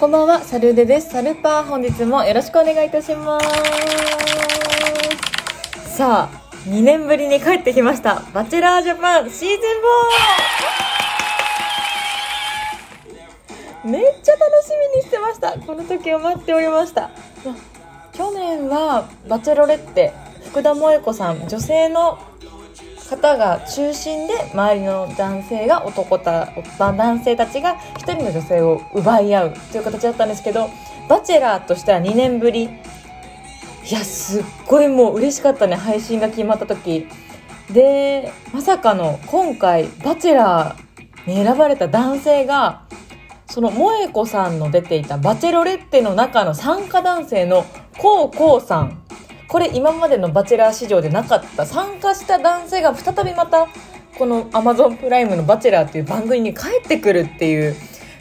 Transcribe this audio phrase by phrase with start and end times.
[0.00, 1.10] こんばんは、サルデです。
[1.10, 3.46] サルパー本日もよろしくお願いいたします。
[5.94, 8.22] さあ、2年ぶりに帰ってきました。
[8.32, 9.56] バチェラージャパンシーズ
[13.84, 13.90] ン 4!
[13.90, 15.52] めっちゃ楽しみにしてました。
[15.58, 17.10] この時を待っておりました。
[18.14, 20.14] 去年はバチェロレッテ、
[20.46, 22.18] 福田萌子さん、女性の
[23.10, 30.70] 方が中心で周りの男性が男た男性たちが1人の女性を奪い合うという形だったんですけど
[31.08, 32.70] バチェラーとしては2年ぶり。
[33.82, 35.74] いやすっごいもう嬉しかったね。
[35.74, 37.08] 配信が決まった時。
[37.72, 42.82] でまさかの今回バチェラーに選ばれた男性が
[43.48, 47.64] その萌子さんの出ていたバチェロレッテの中の参加男性の
[47.98, 49.02] コウコウさん。
[49.50, 53.66] これ今までのバチェラー史上でなかった参加した男性が再びまた
[54.16, 57.74] この Amazon プライムの「バチェラー」っていう番組に帰ってくるっていう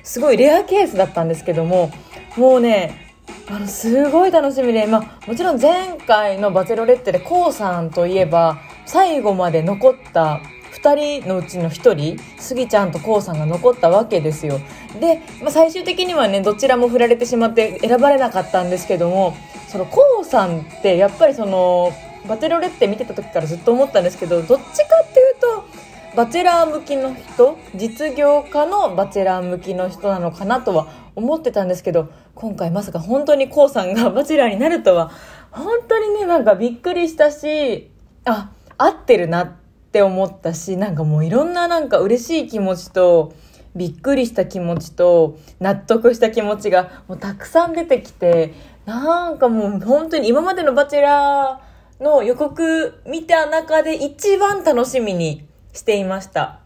[0.03, 1.91] すごいレアケースだったんですけども
[2.35, 3.13] もうね
[3.47, 10.41] あのすごい楽しみで、まあ、もちろん前回の「バチェロレッテ」で k o さんといえば最後まで残った
[10.81, 14.59] 2人のうちの1人スギちゃんと k o さんが残ったわけですよ。
[14.99, 19.35] で、まあ、最終的にはねどちらも振られてしまって選ばれなかったんですけども
[19.69, 21.91] その k o さんってやっぱりその
[22.27, 35.11] バチェロレッテ見てた時からずっと思ったんですけどどっちかっていうとバチェラー向きの人実業家のバチェラー向きの人なのかなとは思ってたんですけど今回まさか本当に k o さんが バチェラーになるとは
[35.51, 37.91] 本当にねなんかびっくりしたし
[38.25, 39.51] あ合ってるなっ
[39.91, 43.33] て思ったしなんかもういろんななんか嬉しい気持ちと
[43.75, 48.53] びっくりした気持ちと納得した気持ちがもうたくさん出てきて
[48.89, 56.61] なんかもう本当に今までのバチェラーの予告見た中で一番楽しみにしていました。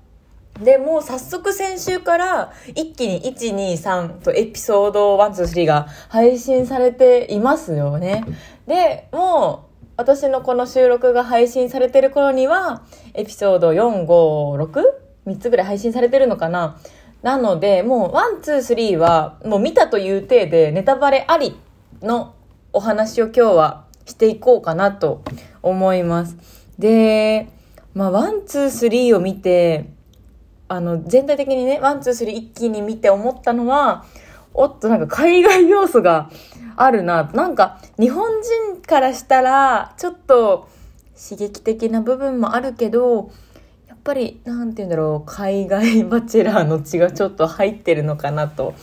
[0.62, 8.24] で、もう早速先週から一気に1、2、3とエピソード1、2、3が配信されていますよね。
[8.68, 12.84] で、もう私のこの収録が配信されてる頃には
[13.16, 14.82] エピソード4、5、6?
[15.28, 16.80] 3つぐらい配信されてるのかな
[17.22, 21.58] なので、もう1、2、3はもう見たという体でネタバレあり
[22.04, 22.36] の
[22.74, 25.24] お話を今日はしていこうかなと
[25.62, 26.38] 思います。
[26.78, 27.48] で、
[27.94, 29.90] まあ、 one, two, three を見て、
[30.68, 34.06] あの、全体的にね、 one, two, three 一気に見て思ったのは、
[34.54, 36.30] おっと、なんか海外要素が
[36.76, 37.32] あるな。
[37.34, 38.30] なんか、日本
[38.74, 40.68] 人からしたら、ちょっと
[41.18, 43.32] 刺激的な部分もあるけど、
[43.88, 48.74] やっぱり、なんて言うんだろう、海外バチェラーの血がちょっと入ってるのかなと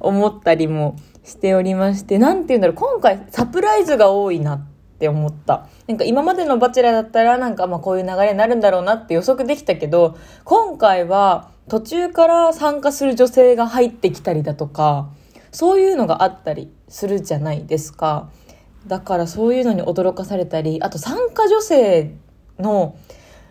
[0.00, 4.66] 思ったりもしておりまして、なんて言うんだろう、今回サプライズが多いなっ
[4.98, 5.66] て思った。
[5.88, 15.10] なんか今までのバチェラーだったらなんかまあこういう流れになるんだろうなって予測できたけど、今回は途中から参加する女性が入ってきたりだとか、
[15.50, 18.30] そういうのがあったりするじゃないですか。
[18.86, 22.14] だからそういうのに驚かされたり、あと参加女性
[22.60, 22.94] の、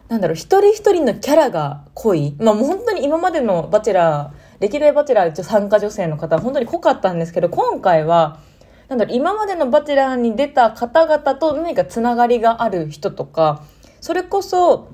[0.08, 2.36] なんだろう、一人一人のキャラが濃い。
[2.40, 8.40] まあもう本当に今までのバチェラー、歴代バチェラー参加女性の方は本当に濃かったんですけど、今回は、
[8.88, 13.64] なんだろ、今までのバチェラーに出た方々と何かつながりがある人とか、
[14.02, 14.90] それこそ、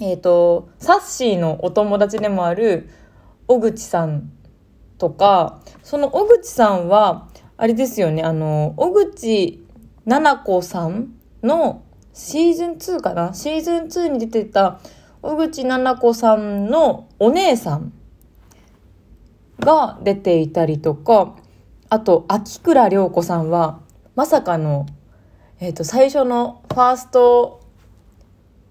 [0.00, 2.90] えっ、ー、と、サッシーのお友達でもある
[3.46, 4.30] 小口さん
[4.98, 9.64] とか、その小口さんは、あれですよね、あの、小口
[10.04, 11.82] 奈々子さんの
[12.12, 13.32] シーズン2かな？
[13.34, 14.80] シーズン2に出てた
[15.22, 17.92] 小口奈々子さんのお姉さん
[19.64, 21.34] が出ていたりとか、
[21.88, 23.80] あと、秋倉涼子さんは、
[24.14, 24.86] まさかの、
[25.60, 27.60] えっ、ー、と、最初のファースト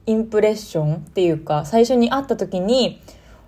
[0.06, 3.02] インプレッションっていうか、最初に会った時に、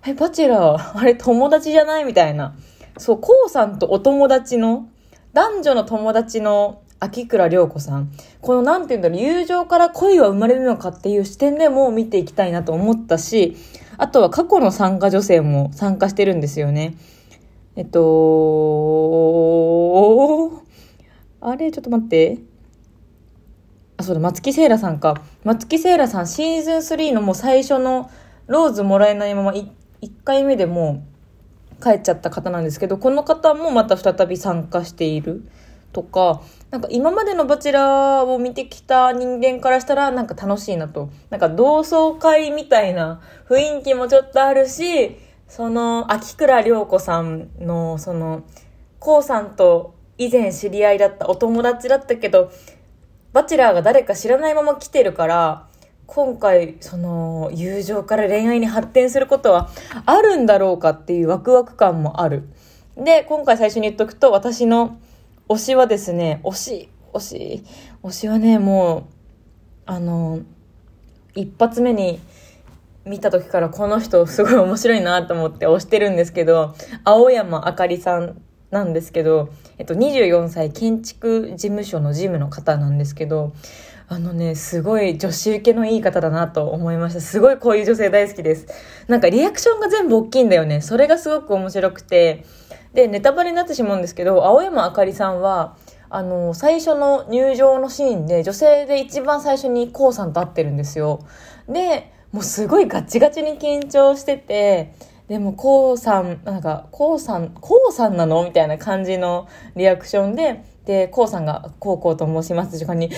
[0.06, 2.54] え、バチェラー、あれ友達じゃないみたいな。
[2.98, 4.88] そう、こうさんとお友達の、
[5.32, 8.12] 男女の友達の秋倉涼子さん。
[8.40, 13.56] このなんて言うんだろう、友情から恋は生まれるのかっていう視点でも見ていきたいなと思ったし、
[13.98, 16.94] あとは過去の参加女性も参加してるんですよね。
[17.76, 18.00] えっと、
[21.40, 22.38] あれ、ちょっと待って。
[23.96, 25.20] あ、そうだ、松木聖羅さんか。
[25.42, 28.10] 松木聖羅さん、シーズン3のもう最初の
[28.46, 29.66] ローズもらえないまま1
[30.24, 31.04] 回目でも
[31.80, 35.42] う帰っちゃった方なんですけど、この方もまた再び参加している
[35.92, 41.10] とか、なんか今までのバチェラーを見てきた人間からしたらなんか楽しいなと。
[41.30, 45.16] なんか同窓会みたいな雰囲気もちょっとあるし、
[45.48, 48.44] その、秋倉涼子さんの、その、
[48.98, 52.50] こうさんと以前知り合いだったお友達だったけど、
[53.32, 55.68] バチェラーが誰か知らないまま来てるから、
[56.06, 59.70] 今回、その、友情から恋愛に発展することは
[60.06, 62.48] あるんだろうかっていうワクワク感もある。
[62.96, 64.98] で、今回最初に言っとくと、私の
[65.48, 67.64] 推しはですね、推し、推し、
[68.02, 69.02] 推しはね、もう、
[69.86, 70.40] あの、
[71.34, 72.20] 一発目に
[73.06, 76.74] 見た時からこの人すごい面白いなと思って推してるんですけど、
[77.04, 78.40] 青山あかりさん
[78.70, 83.52] なんですけど、えっと、24歳建築事務所の事務の方なんですけど、
[84.06, 87.20] あのね、すごい女子受けのいい方だなと思いました。
[87.20, 88.66] すごいこういう女性大好きです。
[89.08, 90.80] なんかリアクションが全部大きいんだよね。
[90.80, 92.44] それがすごく面白くて。
[92.92, 95.76] で、ネタバレになってしまうんですけど、青山あかりさんは、
[96.10, 101.20] あの、最初の入場のシーンで、女性で一番最初にコウさんと会ってるんですよ。
[101.68, 104.92] で、もうすごいガチガチに緊張してて、
[105.28, 109.46] でも、こうさん、なんか、こうさん、こうさんなのみたいな感じの
[109.76, 113.10] リアクションで、で、こうさんが、こうこうと申します時間に、え、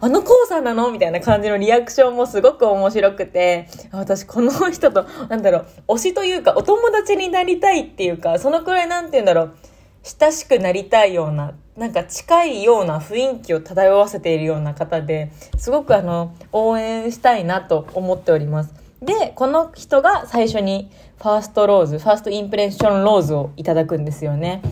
[0.00, 0.92] あのこうさんなの？
[0.92, 9.54] みたいな感じのリアクションもすごく面白くて、私この人と、なんだろう、推しというか、お友達になりたいっていうか、そのくらいなんて言うんだろう、
[10.02, 18.74] 親しくなりたいような、なんか近いような雰囲気を漂わせているような方で、すごくあの、応援したいなと思っております。
[19.02, 24.62] で、この人が最初にファーストローズ、ファーストインプレッションローズをいただくんですよね。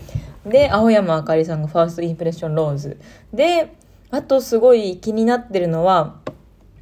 [0.45, 2.99] で、青山あかりさんがファーストインプレッションローズ。
[3.33, 3.73] で、
[4.11, 6.18] あとすごい気になってるのは、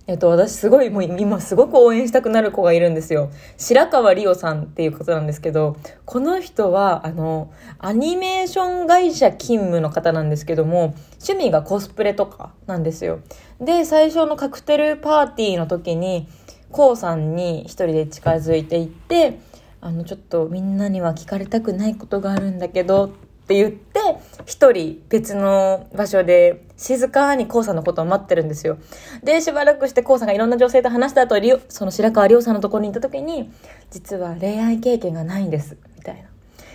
[0.07, 3.30] えっと、私すごい、もう今すごく応援したくなる子がいるんですよ。
[3.57, 5.75] 白川里夫さんっていうことなんですけど、
[6.06, 13.19] この人は、あの、アニメーション会社勤務の方なんですけども、趣味がコスプレとかなんですよ。
[13.59, 16.30] で、最初のカクテルパーティーの時に、
[16.71, 19.39] こうさんに一人で近づいていって、
[19.81, 23.09] あの、ちょっとみんなには聞かれたくないことがあるんだけど、っ
[23.47, 24.01] って言って、
[24.45, 28.77] 一人別の場所で静かにコウさんのことを待ってるんですよ。
[29.23, 31.38] で、しばらくしてコウさんがいろんな女性と話した後、
[31.69, 33.49] その白川亮さんのところに行った時に、
[33.89, 36.23] 実は恋愛経験がないんです、みたいな。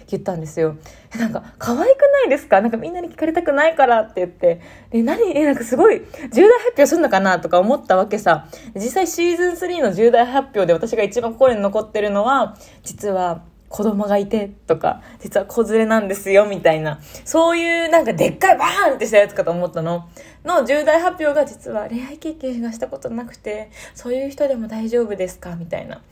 [0.08, 0.76] 言ったんですよ。
[1.19, 2.60] なんか、可愛くないですか？
[2.60, 4.60] なんかみんなに聞かれたくないからって言って、
[4.90, 5.34] え、何？
[5.34, 6.02] え、なんかすごい、
[6.32, 8.46] 重大発表するのかなとか思ったわけさ。
[8.74, 20.10] 実際シーズン3の重大発表で私が一番心に残ってるのは、実は、子供がいてとか、実は子連れなんですよみたいな、そういうなんかでっかいバーンってしたやつかと思ったの。
[20.44, 26.02] の重大発表が実は恋愛経験がしたことなくて、そういう人でも大丈夫ですかみたいな。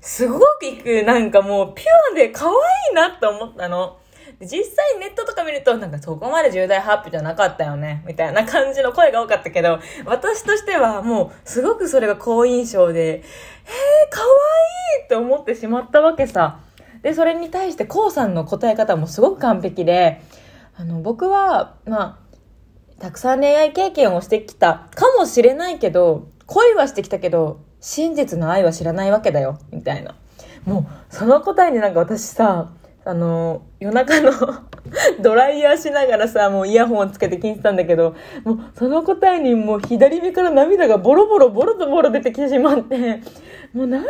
[0.00, 2.54] すごくなんかもうピュアで可愛
[2.92, 3.98] いなって思ったの。
[4.40, 13.22] 実際ネットとか見ると、なんかそこまで重大発表じゃなかったよね、みたいな感じの声が多かったけど、私としてはもうすごくそれが好印象で、えー、
[14.08, 16.60] 可愛いって思ってしまったわけさ。
[17.02, 20.20] で、それに対してこうさんの答え方もすごく完璧で、
[20.76, 30.14] あの、僕は、まあ、たくさん恋愛経験をしてきたかもしれないけど、恋はしてきたけど、真実の愛は知らないわけだよ、みたいな。
[30.64, 32.70] もう、その答えになんか私さ、
[33.04, 34.30] あの、夜中の
[35.20, 38.14] ドライヤーしながらさ、もうイヤホンつけて聞いてたんだけど、
[38.44, 43.22] もうその答えにもう左目から涙がボロボロボロとボロ出てきてしまって、
[43.72, 44.08] もうなんて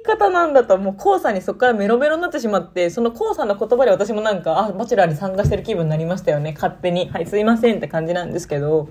[0.00, 7.08] い方なんだと、もうコウさんにそっからメロメロになってしまって、そのコウさんの言葉で私もなんか、あ、バチェラーに参加してる気分になりましたよね、勝手に。
[7.10, 8.88] はい、すいませんって感じなんですけど。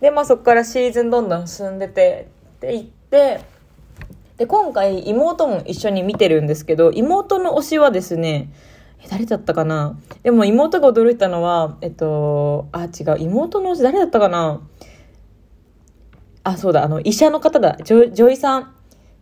[0.00, 3.40] で、まあそっからシーズンどんどん進んでて、って言って、
[4.36, 8.52] で、今回妹も一緒に見てるんですけど、妹の推しはですね、
[9.10, 9.98] 誰だったかな？
[10.22, 14.60] でも妹が驚いたのは、えっと、あ、違う、妹の推し誰だったかな？
[16.42, 18.75] あ、そうだ、あの、医者の方だ、ジョ女医さん。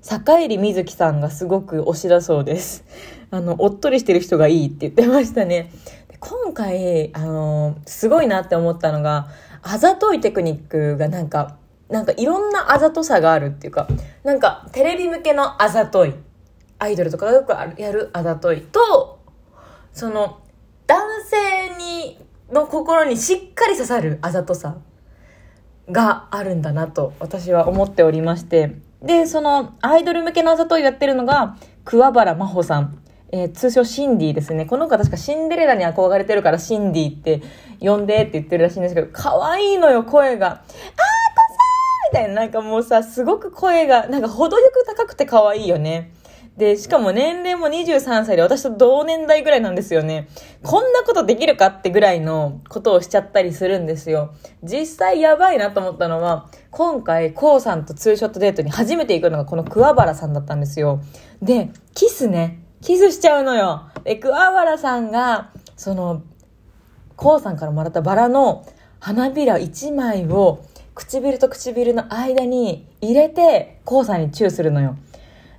[0.05, 2.85] 坂入瑞希さんがすごく推しだそうです。
[3.33, 5.71] あの、おっとりしてる人がいいって言ってましたね。
[6.11, 9.29] で今回、あの、すごいなって思ったのが、
[9.63, 11.57] あざといテクニックがなんか、
[11.89, 13.89] なんかいろんなあざとさがあるっていうか、
[14.25, 16.13] なんかテレビ向けのあざとい、
[16.79, 19.21] アイドルとかがよくやるあざといと、
[19.95, 20.41] その、
[20.87, 22.19] 男性に、
[22.53, 24.77] の心にしっかり刺さるあざとさ
[25.91, 28.77] があるんだなと私は思っておりまして。
[29.05, 32.99] で、そのアイドル向けのあざといをやってるのが桑原真帆さん。
[33.33, 34.65] えー、通称シンディですね。
[34.65, 37.43] この子確かシンデレラに憧れてるからシンディって
[37.81, 40.47] 呼んでって言ってるらしいんですけど、可愛いのよ、声が。
[40.47, 46.13] あー、こさーみたいな、なんかもうさ、すごく声が、なんか程よく高くて可愛いよね。
[46.57, 50.29] で、しかも年齢も23歳で私と同年代ぐらいなんですよね。
[50.63, 54.35] こんなことできるかってぐらいのことをしちゃったりするんですよ。
[54.63, 61.01] 実際やばいなと思ったのは、今回、コウさんとツーショットデートに初めて行くのがこの桑原さんだったんですよ。
[61.43, 62.61] で、キスね。
[62.81, 63.89] キスしちゃうのよ。
[64.05, 66.23] で、桑原さんが、その、
[67.17, 68.65] コウさんからもらったバラの
[69.01, 74.97] 花びら1枚を唇と唇の間に入れて、コウさんにチューするのよ。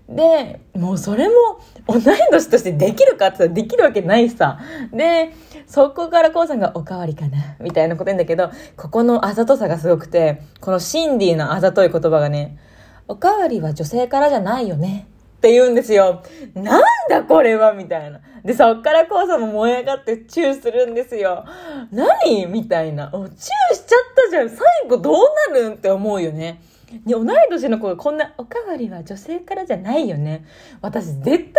[0.07, 1.33] で、もうそれも
[1.87, 4.59] 同い年としてできるかって言ったらできるわけないさ。
[4.93, 5.33] で、
[5.67, 12.59] そこからこうさんがおかわりかなみたいなこと言うんだけど、ここのあざとさがすごくて、このシンディのあざとい言葉がね、
[13.07, 15.07] おかわりは女性からじゃないよね。
[15.37, 16.23] って言うんですよ。
[16.55, 18.19] なんだこれはみたいな。
[18.43, 21.45] で、そっからコウさんも燃え上がってチューするんですよ。
[21.91, 22.45] 何？
[22.47, 23.09] みたいな。
[23.11, 23.39] チューし
[23.85, 24.49] ちゃったじゃん。
[24.49, 25.15] 最後どう
[25.51, 25.73] なるん？
[25.73, 26.61] って思うよね。
[27.05, 30.45] 同い年の子がこんな、おかわりは女性からじゃないよね。
[30.81, 31.51] 私絶対言え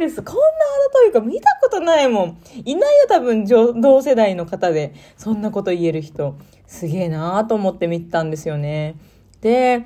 [0.00, 0.22] ないです。
[0.22, 0.44] こんなあ
[0.86, 2.42] ざというか見たことないもん。
[2.64, 4.94] いないよ、多分、同世代の方で。
[5.16, 6.36] そんなこと言える人。
[6.66, 8.94] すげえなーと思って見てたんですよね。
[9.40, 9.84] で、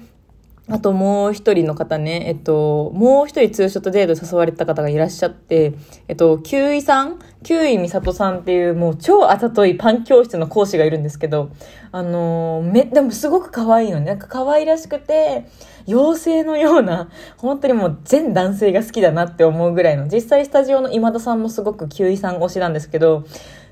[0.66, 5.74] あともう一人の方ね、えっと、もう一人ツーショットデート誘われた方がいらっしゃって、
[6.08, 7.18] えっと、キウイさん？
[7.42, 11.50] キウイミサトさんっていうもう超あざといパン教室の講師がいるんですけど、
[11.92, 14.06] あの、め、でもすごく可愛いのね。
[14.06, 15.46] なんか可愛らしくて、
[15.86, 23.26] 妖精のような、本当にもう全男性が好きだなって思うぐらいの、実際スタジオの今田さんもすごくキウイさん推しなんですけど、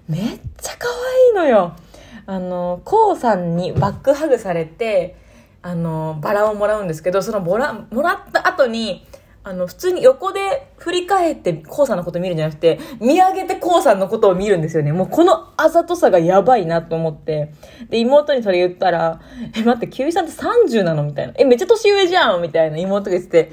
[0.07, 0.21] めっ
[0.59, 0.89] ちゃ可
[1.37, 1.75] 愛いのよ。
[2.27, 5.17] あの、コウさんにバックハグされて、
[5.63, 9.07] あの、バラをもらうんですけど、そのもら、もらった後に、
[9.45, 14.93] あの、普通に横で振り返ってコウさんのこと見るんじゃなくて、見上げてコウさんのことを見るんですよね。
[14.93, 17.53] もうこのあざとさがやばいなと思って。
[17.91, 19.21] で、妹にそれ言ったら、
[19.57, 21.33] え、待って、キウイさんって30なのみたいな。
[21.37, 23.53] え、めっちゃ年上じゃんみたいな妹が言ってて、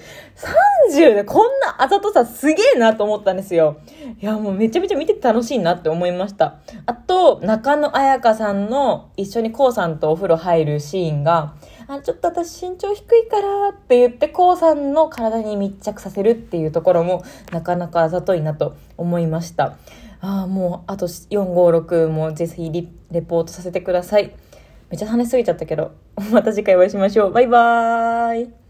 [0.89, 3.79] 30でこんなあざとさすげえなと思ったんですよ。
[4.21, 6.59] いや、もうめちゃめちゃ見てて楽しいなって思いました。
[6.85, 11.55] あと、中野彩香さんの一緒にコウさんとお風呂入るシーンが、
[11.87, 19.77] あ、ちょっと私身長低いからって言って、こうさんの体に密着させるっていうところもなかなかあざといなと思いました。
[20.21, 24.33] ああ、もうあと456もぜひリレポートさせてください。
[24.89, 25.91] めっちゃ話しすぎちゃったけど、
[26.31, 27.31] また次回お会いしましょう。
[27.31, 28.68] バイバーイ。